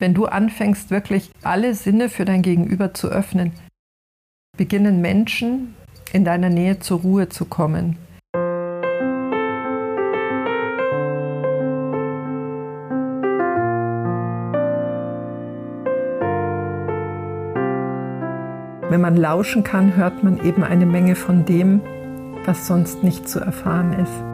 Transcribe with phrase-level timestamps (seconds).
[0.00, 3.52] Wenn du anfängst, wirklich alle Sinne für dein Gegenüber zu öffnen,
[4.56, 5.74] beginnen Menschen
[6.14, 7.98] in deiner Nähe zur Ruhe zu kommen.
[18.88, 21.82] Wenn man lauschen kann, hört man eben eine Menge von dem,
[22.46, 24.29] was sonst nicht zu erfahren ist.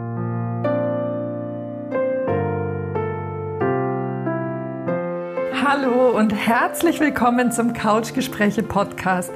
[5.79, 9.31] Hallo und herzlich willkommen zum Couchgespräche Podcast,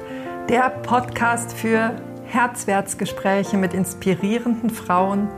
[0.48, 1.94] der Podcast für
[2.24, 5.28] Herzwärtsgespräche mit inspirierenden Frauen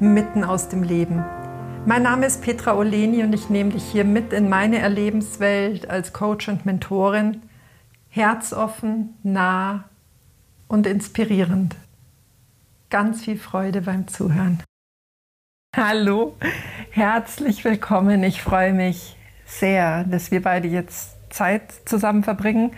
[0.00, 1.22] mitten aus dem Leben.
[1.84, 6.14] Mein Name ist Petra Oleni und ich nehme dich hier mit in meine Erlebenswelt als
[6.14, 7.42] Coach und Mentorin.
[8.08, 9.84] Herzoffen, nah
[10.68, 11.76] und inspirierend.
[12.88, 14.62] Ganz viel Freude beim Zuhören.
[15.76, 16.34] Hallo,
[16.92, 18.22] herzlich willkommen.
[18.22, 19.15] Ich freue mich
[19.46, 22.72] sehr, dass wir beide jetzt Zeit zusammen verbringen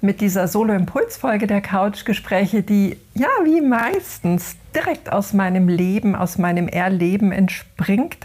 [0.00, 6.68] mit dieser Solo-Impuls-Folge der Couch-Gespräche, die ja wie meistens direkt aus meinem Leben, aus meinem
[6.68, 8.18] Erleben entspringt.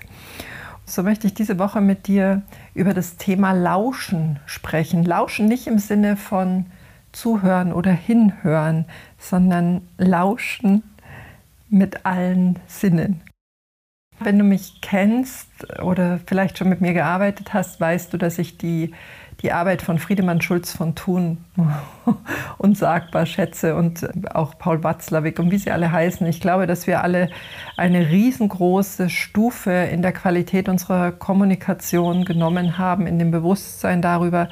[0.86, 2.44] So möchte ich diese Woche mit dir
[2.76, 5.04] über das Thema Lauschen sprechen.
[5.04, 6.66] Lauschen nicht im Sinne von
[7.12, 8.86] zuhören oder hinhören,
[9.18, 10.84] sondern lauschen
[11.70, 13.22] mit allen Sinnen.
[14.24, 15.48] Wenn du mich kennst
[15.82, 18.94] oder vielleicht schon mit mir gearbeitet hast, weißt du, dass ich die,
[19.42, 21.44] die Arbeit von Friedemann Schulz von Thun
[22.58, 26.26] unsagbar schätze und auch Paul Watzlawick und wie sie alle heißen.
[26.28, 27.30] Ich glaube, dass wir alle
[27.78, 34.50] eine riesengroße Stufe in der Qualität unserer Kommunikation genommen haben, in dem Bewusstsein darüber,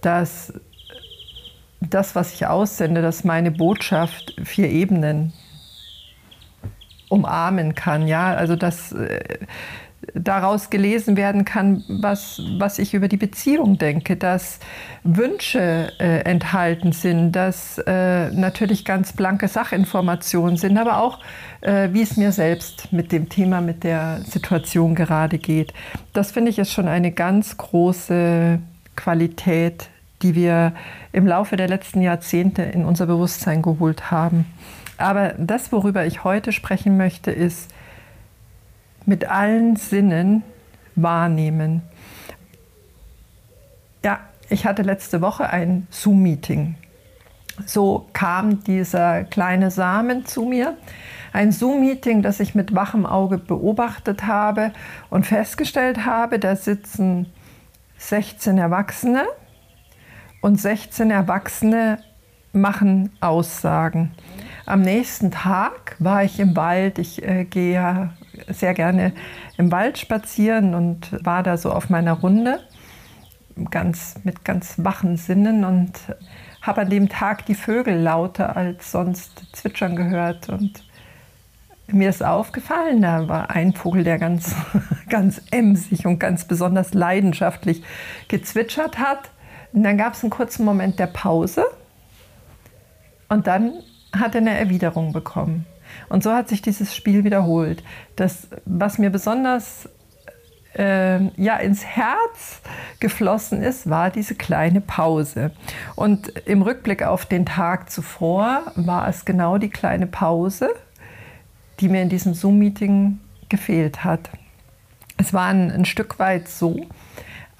[0.00, 0.52] dass
[1.80, 5.32] das, was ich aussende, dass meine Botschaft vier Ebenen
[7.10, 8.06] umarmen kann.
[8.06, 9.20] Ja, also dass äh,
[10.14, 14.58] daraus gelesen werden kann, was, was ich über die Beziehung denke, dass
[15.04, 21.18] Wünsche äh, enthalten sind, dass äh, natürlich ganz blanke Sachinformationen sind, aber auch,
[21.60, 25.74] äh, wie es mir selbst mit dem Thema, mit der Situation gerade geht.
[26.12, 28.58] Das finde ich ist schon eine ganz große
[28.96, 29.88] Qualität,
[30.22, 30.72] die wir
[31.12, 34.46] im Laufe der letzten Jahrzehnte in unser Bewusstsein geholt haben.
[35.00, 37.70] Aber das, worüber ich heute sprechen möchte, ist
[39.06, 40.42] mit allen Sinnen
[40.94, 41.82] wahrnehmen.
[44.04, 46.76] Ja, ich hatte letzte Woche ein Zoom-Meeting.
[47.66, 50.76] So kam dieser kleine Samen zu mir.
[51.32, 54.72] Ein Zoom-Meeting, das ich mit wachem Auge beobachtet habe
[55.10, 57.26] und festgestellt habe, da sitzen
[57.98, 59.24] 16 Erwachsene
[60.40, 61.98] und 16 Erwachsene
[62.52, 64.12] machen Aussagen.
[64.70, 67.00] Am nächsten Tag war ich im Wald.
[67.00, 68.10] Ich äh, gehe ja
[68.46, 69.12] sehr gerne
[69.58, 72.60] im Wald spazieren und war da so auf meiner Runde
[73.72, 75.90] ganz, mit ganz wachen Sinnen und
[76.62, 80.48] habe an dem Tag die Vögel lauter als sonst zwitschern gehört.
[80.48, 80.84] Und
[81.88, 84.54] mir ist aufgefallen, da war ein Vogel, der ganz,
[85.08, 87.82] ganz emsig und ganz besonders leidenschaftlich
[88.28, 89.32] gezwitschert hat.
[89.72, 91.64] Und dann gab es einen kurzen Moment der Pause.
[93.28, 93.72] Und dann
[94.12, 95.66] hat er eine Erwiderung bekommen.
[96.08, 97.82] Und so hat sich dieses Spiel wiederholt.
[98.16, 99.88] Das, was mir besonders
[100.74, 102.60] äh, ja, ins Herz
[103.00, 105.50] geflossen ist, war diese kleine Pause.
[105.96, 110.70] Und im Rückblick auf den Tag zuvor war es genau die kleine Pause,
[111.80, 114.30] die mir in diesem Zoom-Meeting gefehlt hat.
[115.16, 116.86] Es war ein, ein Stück weit so,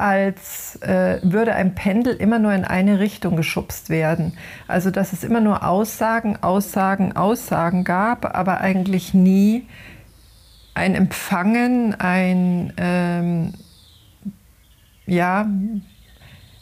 [0.01, 4.37] als äh, würde ein Pendel immer nur in eine Richtung geschubst werden.
[4.67, 9.69] Also dass es immer nur Aussagen, Aussagen, Aussagen gab, aber eigentlich nie
[10.75, 13.53] ein Empfangen, ein ähm,
[15.07, 15.47] ja,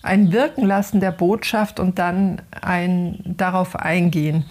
[0.03, 4.44] ein Wirken lassen der Botschaft und dann ein darauf eingehen.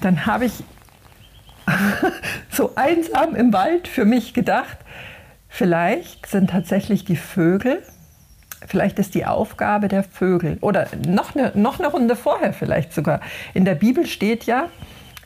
[0.00, 0.64] Dann habe ich
[2.50, 4.78] so einsam im Wald für mich gedacht,
[5.48, 7.82] vielleicht sind tatsächlich die Vögel
[8.66, 13.20] Vielleicht ist die Aufgabe der Vögel oder noch eine, noch eine Runde vorher vielleicht sogar.
[13.54, 14.68] In der Bibel steht ja,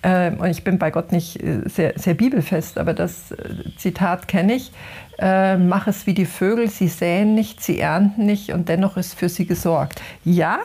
[0.02, 3.36] äh, und ich bin bei Gott nicht äh, sehr, sehr bibelfest, aber das äh,
[3.76, 4.72] Zitat kenne ich,
[5.18, 9.14] äh, mach es wie die Vögel, sie säen nicht, sie ernten nicht und dennoch ist
[9.14, 10.02] für sie gesorgt.
[10.24, 10.58] Ja,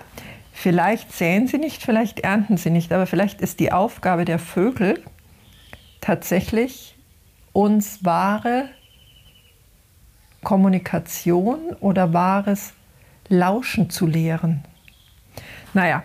[0.51, 4.99] vielleicht säen sie nicht, vielleicht ernten sie nicht, aber vielleicht ist die Aufgabe der Vögel
[6.01, 6.95] tatsächlich
[7.53, 8.69] uns wahre
[10.43, 12.73] Kommunikation oder wahres
[13.29, 14.63] Lauschen zu lehren?
[15.73, 16.03] Naja,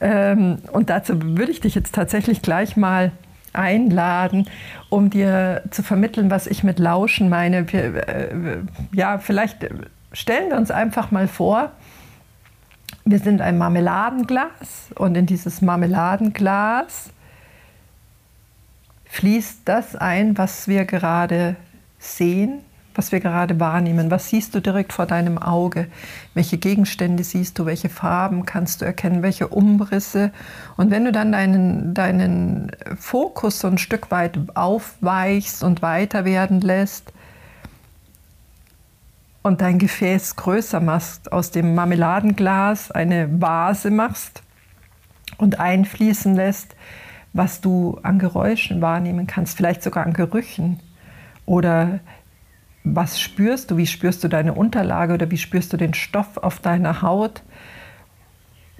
[0.00, 3.12] ähm, und dazu würde ich dich jetzt tatsächlich gleich mal
[3.52, 4.48] einladen,
[4.88, 7.58] um dir zu vermitteln, was ich mit Lauschen meine.
[7.72, 8.58] Äh,
[8.92, 9.66] ja, vielleicht
[10.12, 11.72] stellen wir uns einfach mal vor,
[13.04, 17.10] wir sind ein Marmeladenglas und in dieses Marmeladenglas
[19.06, 21.56] fließt das ein, was wir gerade
[21.98, 22.60] sehen,
[22.94, 24.10] was wir gerade wahrnehmen.
[24.10, 25.86] Was siehst du direkt vor deinem Auge?
[26.34, 27.66] Welche Gegenstände siehst du?
[27.66, 29.22] Welche Farben kannst du erkennen?
[29.22, 30.32] Welche Umrisse?
[30.76, 36.60] Und wenn du dann deinen, deinen Fokus so ein Stück weit aufweichst und weiter werden
[36.60, 37.12] lässt
[39.42, 44.42] und dein Gefäß größer machst, aus dem Marmeladenglas eine Vase machst
[45.38, 46.76] und einfließen lässt,
[47.32, 50.80] was du an Geräuschen wahrnehmen kannst, vielleicht sogar an Gerüchen
[51.46, 52.00] oder
[52.84, 53.76] was spürst du?
[53.76, 57.42] Wie spürst du deine Unterlage oder wie spürst du den Stoff auf deiner Haut?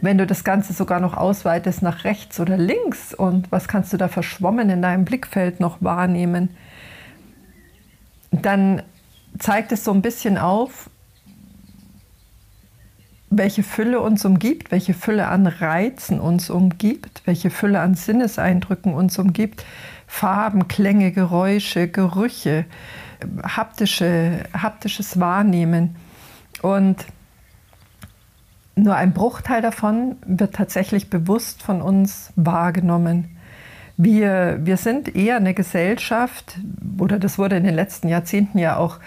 [0.00, 3.99] Wenn du das Ganze sogar noch ausweitest nach rechts oder links und was kannst du
[3.99, 6.49] da verschwommen in deinem Blickfeld noch wahrnehmen,
[8.31, 8.82] dann
[9.38, 10.89] zeigt es so ein bisschen auf,
[13.30, 19.18] welche Fülle uns umgibt, welche Fülle an Reizen uns umgibt, welche Fülle an Sinneseindrücken uns
[19.18, 19.64] umgibt,
[20.08, 22.64] Farben, Klänge, Geräusche, Gerüche,
[23.44, 25.94] haptische, haptisches Wahrnehmen.
[26.60, 27.06] Und
[28.74, 33.36] nur ein Bruchteil davon wird tatsächlich bewusst von uns wahrgenommen.
[33.96, 36.58] Wir, wir sind eher eine Gesellschaft,
[36.98, 38.98] oder das wurde in den letzten Jahrzehnten ja auch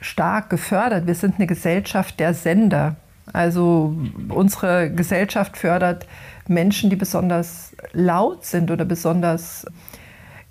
[0.00, 2.96] stark gefördert, wir sind eine Gesellschaft der Sender.
[3.32, 3.94] Also
[4.28, 6.06] unsere Gesellschaft fördert
[6.48, 9.66] Menschen, die besonders laut sind oder besonders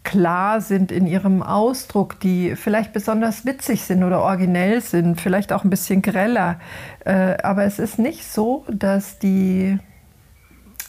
[0.03, 5.63] klar sind in ihrem Ausdruck, die vielleicht besonders witzig sind oder originell sind, vielleicht auch
[5.63, 6.59] ein bisschen greller.
[7.03, 9.79] Äh, aber es ist nicht so, dass die,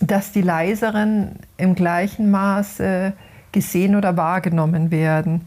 [0.01, 3.15] dass die leiseren im gleichen Maße
[3.53, 5.47] gesehen oder wahrgenommen werden.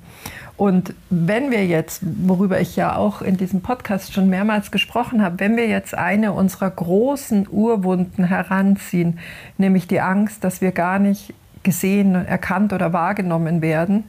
[0.59, 5.39] Und wenn wir jetzt, worüber ich ja auch in diesem Podcast schon mehrmals gesprochen habe,
[5.39, 9.19] wenn wir jetzt eine unserer großen Urwunden heranziehen,
[9.57, 11.33] nämlich die Angst, dass wir gar nicht
[11.63, 14.03] gesehen, erkannt oder wahrgenommen werden,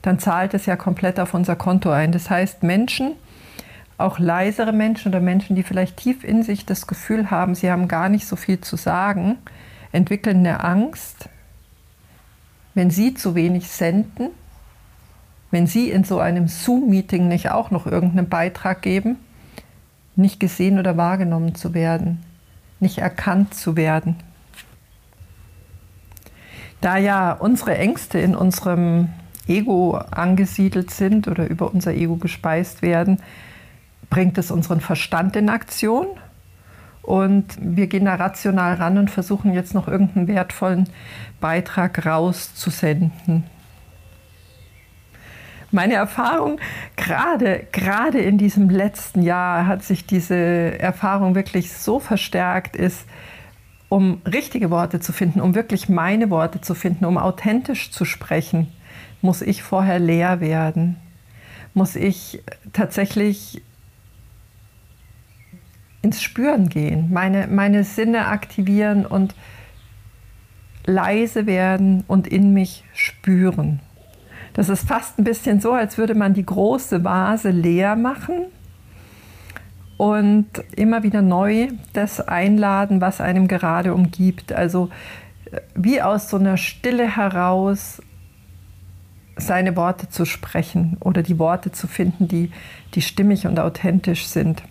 [0.00, 2.10] dann zahlt es ja komplett auf unser Konto ein.
[2.10, 3.12] Das heißt, Menschen,
[3.98, 7.86] auch leisere Menschen oder Menschen, die vielleicht tief in sich das Gefühl haben, sie haben
[7.86, 9.36] gar nicht so viel zu sagen,
[9.92, 11.28] entwickeln eine Angst,
[12.72, 14.30] wenn sie zu wenig senden,
[15.52, 19.16] wenn sie in so einem Zoom-Meeting nicht auch noch irgendeinen Beitrag geben,
[20.16, 22.24] nicht gesehen oder wahrgenommen zu werden,
[22.80, 24.16] nicht erkannt zu werden.
[26.80, 29.10] Da ja unsere Ängste in unserem
[29.46, 33.18] Ego angesiedelt sind oder über unser Ego gespeist werden,
[34.10, 36.06] bringt es unseren Verstand in Aktion.
[37.02, 40.88] Und wir gehen da rational ran und versuchen jetzt noch irgendeinen wertvollen
[41.40, 43.44] Beitrag rauszusenden.
[45.72, 46.60] Meine Erfahrung,
[46.96, 53.06] gerade, gerade in diesem letzten Jahr hat sich diese Erfahrung wirklich so verstärkt, ist,
[53.88, 58.68] um richtige Worte zu finden, um wirklich meine Worte zu finden, um authentisch zu sprechen,
[59.22, 60.96] muss ich vorher leer werden.
[61.72, 62.42] Muss ich
[62.74, 63.62] tatsächlich
[66.02, 69.34] ins Spüren gehen, meine, meine Sinne aktivieren und
[70.84, 73.80] leise werden und in mich spüren.
[74.54, 78.46] Das ist fast ein bisschen so, als würde man die große Vase leer machen
[79.96, 84.52] und immer wieder neu das einladen, was einem gerade umgibt.
[84.52, 84.90] Also
[85.50, 88.02] äh, wie aus so einer Stille heraus
[89.36, 92.50] seine Worte zu sprechen oder die Worte zu finden, die,
[92.94, 94.62] die stimmig und authentisch sind.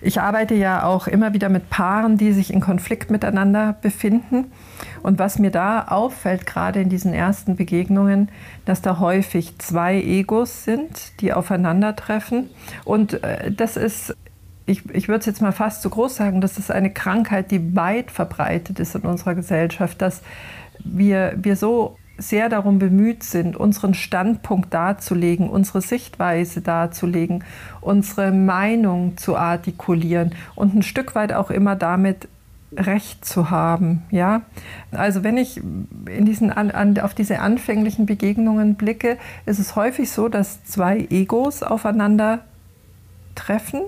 [0.00, 4.52] Ich arbeite ja auch immer wieder mit Paaren, die sich in Konflikt miteinander befinden.
[5.02, 8.30] Und was mir da auffällt, gerade in diesen ersten Begegnungen,
[8.64, 12.50] dass da häufig zwei Egos sind, die aufeinandertreffen.
[12.84, 14.16] Und äh, das ist,
[14.66, 17.76] ich, ich würde es jetzt mal fast zu groß sagen, das ist eine Krankheit, die
[17.76, 20.22] weit verbreitet ist in unserer Gesellschaft, dass
[20.84, 27.44] wir, wir so sehr darum bemüht sind, unseren Standpunkt darzulegen, unsere Sichtweise darzulegen,
[27.80, 32.28] unsere Meinung zu artikulieren und ein Stück weit auch immer damit
[32.74, 34.02] Recht zu haben.
[34.10, 34.42] Ja?
[34.90, 40.10] Also wenn ich in diesen, an, an, auf diese anfänglichen Begegnungen blicke, ist es häufig
[40.10, 42.40] so, dass zwei Egos aufeinander
[43.34, 43.82] treffen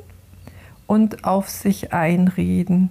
[0.87, 2.91] und auf sich einreden.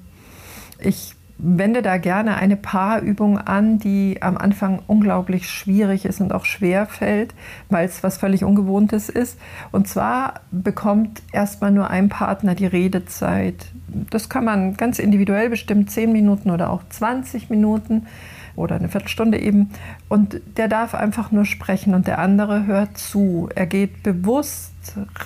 [0.79, 6.46] Ich wende da gerne eine Paarübung an, die am Anfang unglaublich schwierig ist und auch
[6.46, 7.34] schwer fällt,
[7.70, 9.39] weil es was völlig Ungewohntes ist.
[9.72, 13.67] Und zwar bekommt erstmal nur ein Partner die Redezeit.
[14.10, 18.08] Das kann man ganz individuell bestimmen, 10 Minuten oder auch 20 Minuten
[18.56, 19.70] oder eine Viertelstunde eben.
[20.10, 23.50] Und der darf einfach nur sprechen und der andere hört zu.
[23.56, 24.74] Er geht bewusst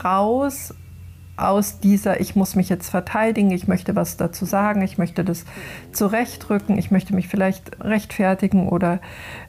[0.03, 0.73] raus
[1.41, 5.45] aus dieser, ich muss mich jetzt verteidigen, ich möchte was dazu sagen, ich möchte das
[5.91, 8.99] zurechtrücken, ich möchte mich vielleicht rechtfertigen oder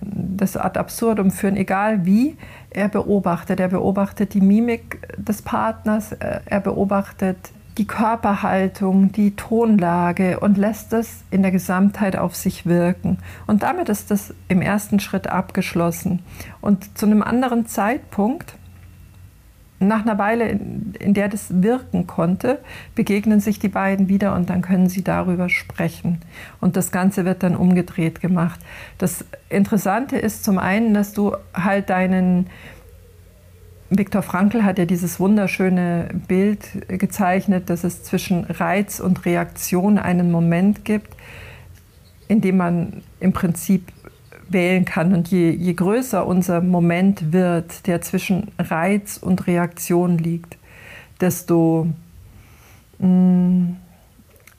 [0.01, 2.37] das ad absurdum führen, egal wie,
[2.71, 3.61] er beobachtet.
[3.61, 7.37] Er beobachtet die Mimik des Partners, äh, er beobachtet
[7.79, 13.19] die Körperhaltung, die Tonlage und lässt es in der Gesamtheit auf sich wirken.
[13.47, 16.21] Und damit ist das im ersten Schritt abgeschlossen.
[16.61, 18.55] Und zu einem anderen Zeitpunkt,
[19.89, 22.59] nach einer Weile, in, der das wirken konnte,
[22.95, 26.21] begegnen sich die beiden wieder und dann können sie darüber sprechen.
[26.61, 28.61] Und das Ganze wird dann umgedreht gemacht.
[28.99, 32.47] Das Interessante ist zum einen, dass du halt deinen
[33.95, 40.31] Viktor Frankl hat ja dieses wunderschöne Bild gezeichnet, dass es zwischen Reiz und Reaktion einen
[40.31, 41.15] Moment gibt,
[42.27, 43.93] in dem man im Prinzip
[44.53, 45.13] wählen kann.
[45.15, 50.57] Und je, je größer unser Moment wird, der zwischen Reiz und Reaktion liegt,
[51.21, 51.89] desto
[52.99, 53.77] mh, mm,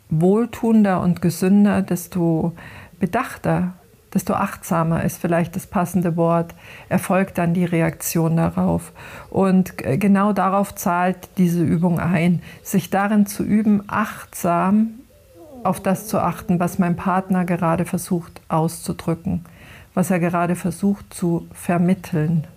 [0.10, 2.54] wohltuender und gesünder, desto
[3.00, 3.74] bedachter,
[4.14, 6.54] desto achtsamer ist vielleicht das passende Wort,
[6.88, 8.92] erfolgt dann die Reaktion darauf.
[9.32, 14.92] Und genau darauf zahlt diese Übung ein, sich darin zu üben, achtsam
[15.64, 19.46] auf das zu achten, was mein Partner gerade versucht auszudrücken
[19.94, 22.48] was er gerade versucht zu vermitteln.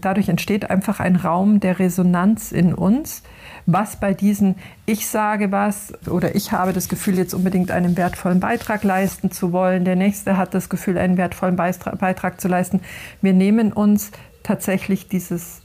[0.00, 3.24] Dadurch entsteht einfach ein Raum der Resonanz in uns,
[3.66, 4.54] was bei diesen
[4.86, 9.52] Ich sage was oder ich habe das Gefühl, jetzt unbedingt einen wertvollen Beitrag leisten zu
[9.52, 12.80] wollen, der nächste hat das Gefühl, einen wertvollen Beitrag zu leisten.
[13.22, 14.12] Wir nehmen uns
[14.44, 15.62] tatsächlich dieses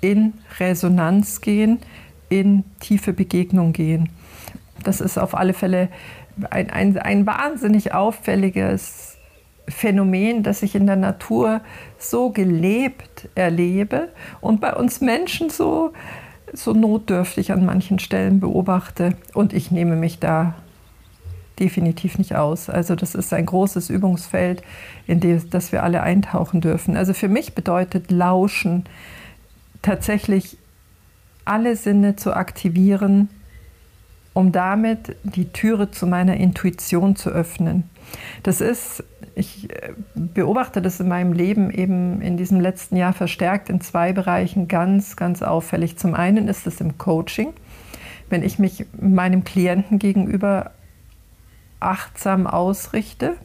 [0.00, 1.80] in Resonanz gehen,
[2.30, 4.08] in tiefe Begegnung gehen.
[4.82, 5.88] Das ist auf alle Fälle
[6.50, 9.13] ein, ein, ein wahnsinnig auffälliges
[9.68, 11.60] Phänomen, das ich in der Natur
[11.98, 14.08] so gelebt erlebe
[14.40, 15.92] und bei uns Menschen so,
[16.52, 19.16] so notdürftig an manchen Stellen beobachte.
[19.32, 20.54] Und ich nehme mich da
[21.58, 22.68] definitiv nicht aus.
[22.68, 24.62] Also das ist ein großes Übungsfeld,
[25.06, 26.96] in das wir alle eintauchen dürfen.
[26.96, 28.84] Also für mich bedeutet Lauschen
[29.82, 30.58] tatsächlich
[31.44, 33.28] alle Sinne zu aktivieren,
[34.34, 37.88] um damit die Türe zu meiner Intuition zu öffnen.
[38.42, 39.02] Das ist
[39.34, 44.12] ich äh, beobachte das in meinem Leben eben in diesem letzten Jahr verstärkt in zwei
[44.12, 45.96] Bereichen ganz, ganz auffällig.
[45.98, 47.52] Zum einen ist es im Coaching,
[48.30, 50.72] wenn ich mich meinem Klienten gegenüber
[51.80, 53.36] achtsam ausrichte,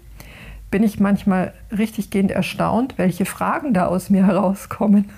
[0.72, 5.10] bin ich manchmal richtiggehend erstaunt, welche Fragen da aus mir herauskommen.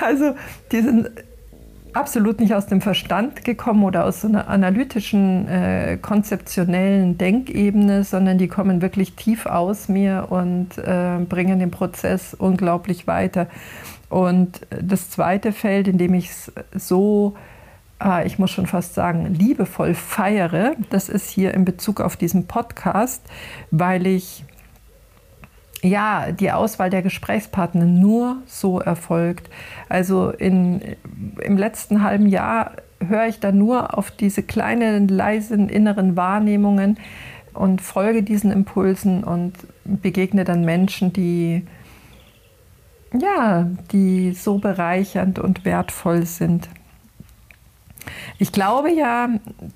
[0.00, 0.34] also
[0.72, 1.10] die sind
[1.94, 8.38] absolut nicht aus dem Verstand gekommen oder aus so einer analytischen, äh, konzeptionellen Denkebene, sondern
[8.38, 13.46] die kommen wirklich tief aus mir und äh, bringen den Prozess unglaublich weiter.
[14.10, 17.34] Und das zweite Feld, in dem ich es so,
[18.02, 22.46] äh, ich muss schon fast sagen, liebevoll feiere, das ist hier in Bezug auf diesen
[22.46, 23.22] Podcast,
[23.70, 24.44] weil ich
[25.84, 29.50] ja, die Auswahl der Gesprächspartner nur so erfolgt.
[29.90, 30.80] Also in,
[31.42, 32.72] im letzten halben Jahr
[33.06, 36.96] höre ich da nur auf diese kleinen, leisen inneren Wahrnehmungen
[37.52, 39.52] und folge diesen Impulsen und
[39.84, 41.66] begegne dann Menschen, die
[43.12, 46.68] ja, die so bereichernd und wertvoll sind.
[48.38, 49.28] Ich glaube ja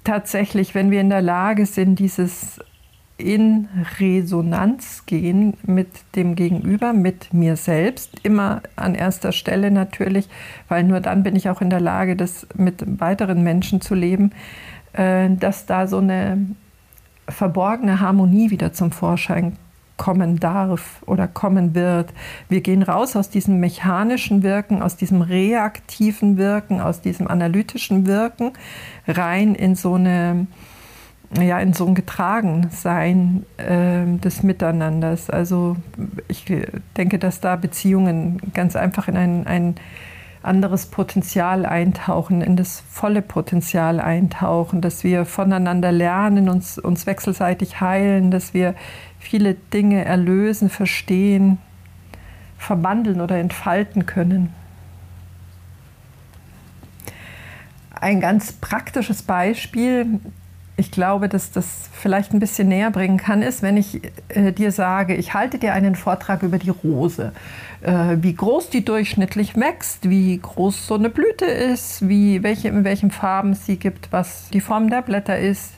[0.05, 2.59] tatsächlich, wenn wir in der Lage sind, dieses
[3.19, 10.29] in Resonanz gehen mit dem Gegenüber, mit mir selbst, immer an erster Stelle natürlich,
[10.69, 14.31] weil nur dann bin ich auch in der Lage, das mit weiteren Menschen zu leben,
[14.93, 16.47] äh, dass da so eine
[17.29, 19.57] verborgene Harmonie wieder zum Vorschein
[19.97, 22.15] kommen darf oder kommen wird.
[22.49, 28.53] Wir gehen raus aus diesem mechanischen Wirken, aus diesem reaktiven Wirken, aus diesem analytischen Wirken,
[29.09, 30.47] rein in so eine
[31.37, 35.29] ja, in so ein Getragensein äh, des Miteinanders.
[35.29, 35.77] Also
[36.29, 36.45] ich
[36.97, 39.75] denke, dass da Beziehungen ganz einfach in ein, ein
[40.43, 47.81] anderes Potenzial eintauchen, in das volle Potenzial eintauchen, dass wir voneinander lernen, uns, uns wechselseitig
[47.81, 48.75] heilen, dass wir
[49.19, 51.59] viele Dinge erlösen, verstehen,
[52.57, 54.55] verwandeln oder entfalten können.
[58.01, 60.21] Ein ganz praktisches Beispiel
[60.79, 64.71] ich glaube, dass das vielleicht ein bisschen näher bringen kann, ist, wenn ich äh, dir
[64.71, 67.33] sage, ich halte dir einen Vortrag über die Rose,
[67.81, 72.85] äh, wie groß die durchschnittlich wächst, wie groß so eine Blüte ist, wie, welche, in
[72.85, 75.73] welchen Farben sie gibt, was die Form der Blätter ist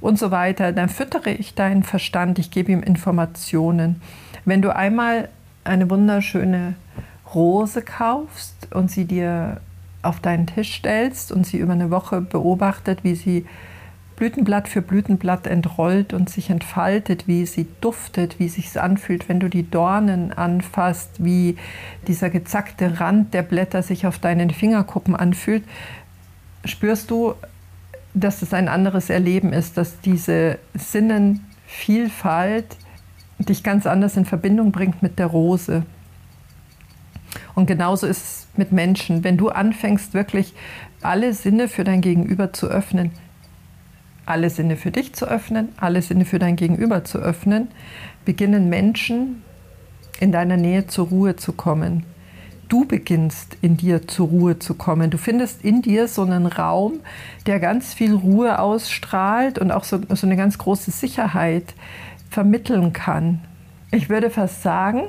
[0.00, 0.72] und so weiter.
[0.72, 4.00] Dann füttere ich deinen Verstand, ich gebe ihm Informationen.
[4.46, 5.28] Wenn du einmal
[5.64, 6.76] eine wunderschöne
[7.34, 9.60] Rose kaufst und sie dir
[10.00, 13.44] auf deinen Tisch stellst und sie über eine Woche beobachtet, wie sie
[14.16, 19.50] Blütenblatt für Blütenblatt entrollt und sich entfaltet, wie sie duftet, wie sich anfühlt, wenn du
[19.50, 21.58] die Dornen anfasst, wie
[22.08, 25.64] dieser gezackte Rand der Blätter sich auf deinen Fingerkuppen anfühlt,
[26.64, 27.34] spürst du,
[28.14, 32.78] dass es ein anderes Erleben ist, dass diese Sinnenvielfalt
[33.38, 35.82] dich ganz anders in Verbindung bringt mit der Rose.
[37.54, 39.24] Und genauso ist es mit Menschen.
[39.24, 40.54] Wenn du anfängst, wirklich
[41.02, 43.10] alle Sinne für dein Gegenüber zu öffnen,
[44.26, 47.68] alle Sinne für dich zu öffnen, alle Sinne für dein Gegenüber zu öffnen,
[48.24, 49.42] beginnen Menschen
[50.20, 52.04] in deiner Nähe zur Ruhe zu kommen.
[52.68, 55.10] Du beginnst in dir zur Ruhe zu kommen.
[55.10, 56.94] Du findest in dir so einen Raum,
[57.46, 61.74] der ganz viel Ruhe ausstrahlt und auch so, so eine ganz große Sicherheit
[62.28, 63.40] vermitteln kann.
[63.92, 65.02] Ich würde fast sagen,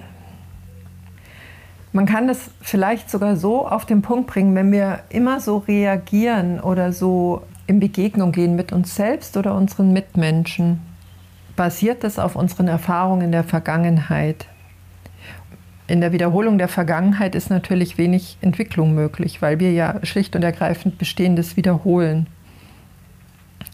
[1.93, 6.59] man kann das vielleicht sogar so auf den Punkt bringen, wenn wir immer so reagieren
[6.59, 10.79] oder so in Begegnung gehen mit uns selbst oder unseren Mitmenschen,
[11.55, 14.47] basiert das auf unseren Erfahrungen in der Vergangenheit.
[15.87, 20.43] In der Wiederholung der Vergangenheit ist natürlich wenig Entwicklung möglich, weil wir ja schlicht und
[20.43, 22.27] ergreifend Bestehendes wiederholen.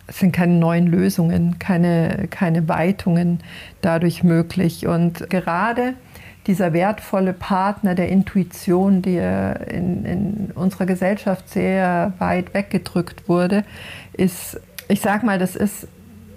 [0.07, 3.39] Es sind keine neuen Lösungen, keine, keine Weitungen
[3.81, 4.85] dadurch möglich.
[4.85, 5.93] Und gerade
[6.47, 13.63] dieser wertvolle Partner der Intuition, der in, in unserer Gesellschaft sehr weit weggedrückt wurde,
[14.13, 15.87] ist, ich sag mal, das ist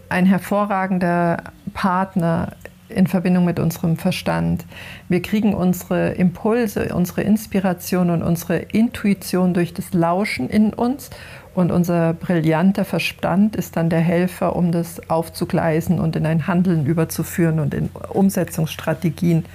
[0.09, 1.39] ein hervorragender
[1.75, 2.53] Partner
[2.89, 4.65] in Verbindung mit unserem Verstand.
[5.09, 11.11] Wir kriegen unsere Impulse, unsere Inspiration und unsere Intuition durch das Lauschen in uns
[11.55, 16.85] und unser brillanter Verstand ist dann der Helfer, um das aufzugleisen und in ein Handeln
[16.85, 19.47] überzuführen und in Umsetzungsstrategien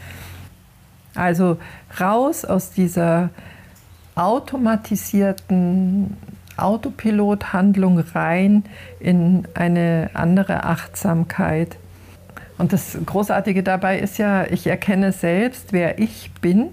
[1.15, 1.58] also
[2.00, 3.30] raus aus dieser
[4.15, 6.18] automatisierten
[6.58, 8.63] Autopilothandlung rein
[9.00, 11.77] in eine andere Achtsamkeit.
[12.57, 16.70] Und das Großartige dabei ist ja, ich erkenne selbst, wer ich bin,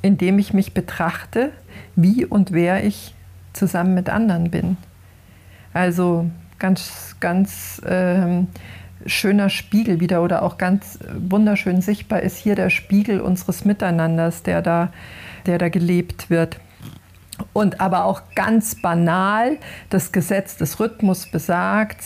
[0.00, 1.50] indem ich mich betrachte,
[1.94, 3.14] wie und wer ich
[3.52, 4.76] zusammen mit anderen bin.
[5.72, 8.48] Also ganz, ganz ähm,
[9.06, 14.62] schöner Spiegel wieder oder auch ganz wunderschön sichtbar ist hier der Spiegel unseres Miteinanders, der
[14.62, 14.92] da,
[15.46, 16.58] der da gelebt wird.
[17.52, 19.58] Und aber auch ganz banal,
[19.90, 21.98] das Gesetz des Rhythmus besagt,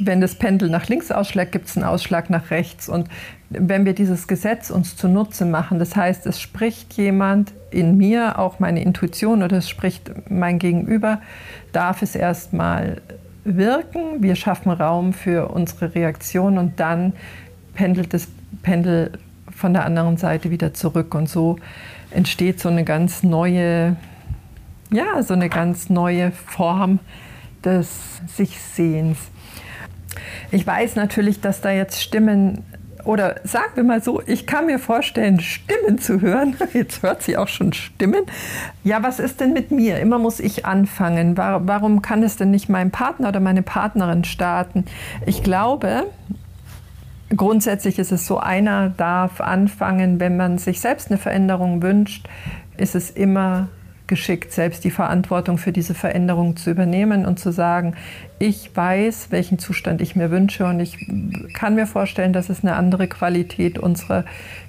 [0.00, 2.88] wenn das Pendel nach links ausschlägt, gibt es einen Ausschlag nach rechts.
[2.88, 3.08] Und
[3.50, 8.58] wenn wir dieses Gesetz uns zunutze machen, das heißt, es spricht jemand in mir, auch
[8.58, 11.20] meine Intuition oder es spricht mein Gegenüber,
[11.72, 13.00] darf es erstmal
[13.44, 17.12] wirken, wir schaffen Raum für unsere Reaktion und dann
[17.74, 18.28] pendelt das
[18.62, 19.12] Pendel
[19.50, 21.56] von der anderen Seite wieder zurück und so
[22.10, 23.96] entsteht so eine ganz neue,
[24.90, 27.00] ja, so eine ganz neue Form
[27.64, 29.18] des Sich-Sehens.
[30.50, 32.64] Ich weiß natürlich, dass da jetzt Stimmen
[33.08, 36.56] oder sagen wir mal so, ich kann mir vorstellen, Stimmen zu hören.
[36.74, 38.26] Jetzt hört sie auch schon Stimmen.
[38.84, 39.98] Ja, was ist denn mit mir?
[39.98, 41.38] Immer muss ich anfangen.
[41.38, 44.84] Warum kann es denn nicht mein Partner oder meine Partnerin starten?
[45.24, 46.04] Ich glaube,
[47.34, 52.28] grundsätzlich ist es so, einer darf anfangen, wenn man sich selbst eine Veränderung wünscht,
[52.76, 53.68] ist es immer
[54.08, 57.94] geschickt, selbst die Verantwortung für diese Veränderung zu übernehmen und zu sagen,
[58.40, 60.96] ich weiß, welchen Zustand ich mir wünsche und ich
[61.54, 64.24] kann mir vorstellen, dass es eine andere Qualität unserer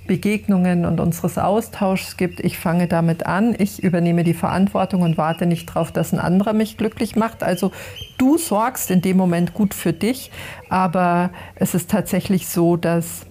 [0.08, 2.39] Begegnungen und unseres Austauschs gibt.
[2.39, 6.54] Ich fange damit an, ich übernehme die Verantwortung und warte nicht darauf, dass ein anderer
[6.54, 7.43] mich glücklich macht.
[7.43, 7.71] Also
[8.17, 10.32] du sorgst in dem Moment gut für dich,
[10.67, 13.28] aber es ist tatsächlich so, dass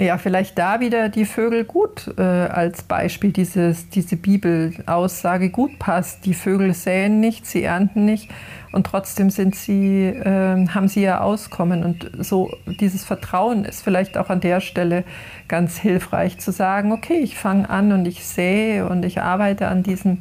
[0.00, 6.24] ja, vielleicht da wieder die Vögel gut äh, als Beispiel, dieses, diese Bibelaussage gut passt.
[6.24, 8.30] Die Vögel säen nicht, sie ernten nicht
[8.72, 11.84] und trotzdem sind sie, äh, haben sie ja Auskommen.
[11.84, 15.04] Und so dieses Vertrauen ist vielleicht auch an der Stelle
[15.48, 19.82] ganz hilfreich zu sagen, okay, ich fange an und ich sähe und ich arbeite an,
[19.82, 20.20] diesem,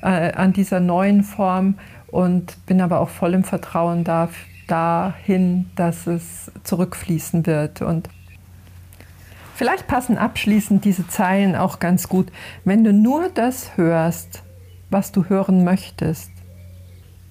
[0.00, 1.74] äh, an dieser neuen Form
[2.06, 4.30] und bin aber auch voll im Vertrauen da,
[4.68, 7.82] dahin, dass es zurückfließen wird.
[7.82, 8.08] Und
[9.58, 12.30] Vielleicht passen abschließend diese Zeilen auch ganz gut.
[12.64, 14.44] Wenn du nur das hörst,
[14.88, 16.30] was du hören möchtest,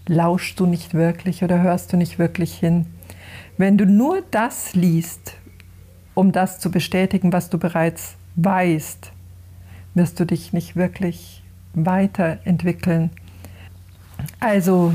[0.08, 2.86] lauschst du nicht wirklich oder hörst du nicht wirklich hin.
[3.58, 5.38] Wenn du nur das liest,
[6.16, 9.14] um das zu bestätigen, was du bereits weißt,
[9.94, 13.10] wirst du dich nicht wirklich weiterentwickeln.
[14.42, 14.94] Also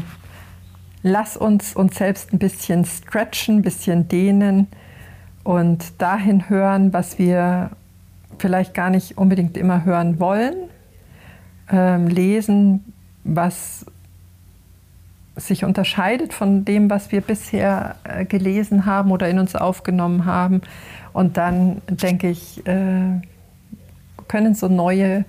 [1.03, 4.66] lass uns uns selbst ein bisschen stretchen, ein bisschen dehnen
[5.44, 7.70] und dahin hören, was wir
[8.38, 10.55] vielleicht gar nicht unbedingt immer hören wollen.
[11.70, 12.92] Ähm, lesen
[13.24, 13.87] was
[15.37, 20.61] sich unterscheidet von dem, was wir bisher äh, gelesen haben oder in uns aufgenommen haben.
[21.12, 23.20] Und dann denke ich, äh,
[24.28, 25.24] können so neue,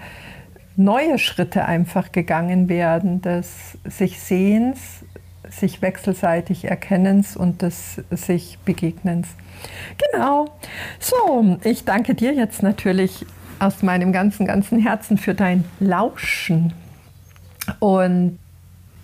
[0.75, 5.02] neue Schritte einfach gegangen werden, des sich Sehens,
[5.49, 9.27] sich wechselseitig Erkennens und des sich Begegnens.
[10.11, 10.47] Genau.
[10.99, 13.25] So, ich danke dir jetzt natürlich
[13.59, 16.73] aus meinem ganzen, ganzen Herzen für dein Lauschen.
[17.79, 18.39] Und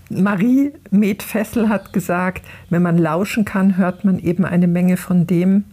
[0.10, 5.66] Marie Medfessel hat gesagt, wenn man lauschen kann, hört man eben eine Menge von dem,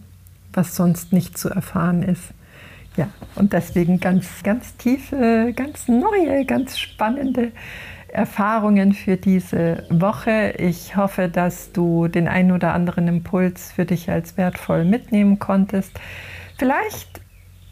[0.53, 2.33] was sonst nicht zu erfahren ist.
[2.95, 7.51] Ja, und deswegen ganz, ganz tiefe, ganz neue, ganz spannende
[8.09, 10.53] Erfahrungen für diese Woche.
[10.57, 15.99] Ich hoffe, dass du den einen oder anderen Impuls für dich als wertvoll mitnehmen konntest.
[16.57, 17.21] Vielleicht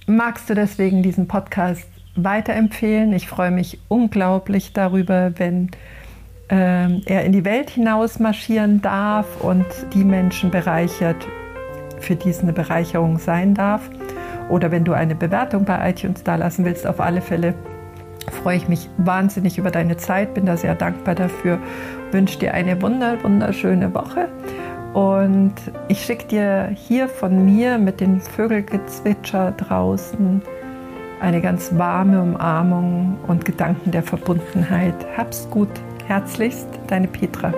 [0.07, 3.13] magst du deswegen diesen Podcast weiterempfehlen.
[3.13, 5.71] Ich freue mich unglaublich darüber, wenn
[6.49, 11.27] äh, er in die Welt hinaus marschieren darf und die Menschen bereichert,
[11.99, 13.89] für die es eine Bereicherung sein darf.
[14.49, 17.55] Oder wenn du eine Bewertung bei iTunes da lassen willst, auf alle Fälle
[18.31, 21.59] freue ich mich wahnsinnig über deine Zeit, bin da sehr dankbar dafür,
[22.11, 24.29] wünsche dir eine wunder, wunderschöne Woche
[24.93, 25.53] und
[25.87, 30.41] ich schicke dir hier von mir mit den Vögelgezwitscher draußen
[31.19, 34.95] eine ganz warme Umarmung und Gedanken der Verbundenheit.
[35.17, 35.69] Hab's gut.
[36.07, 37.51] Herzlichst, deine Petra.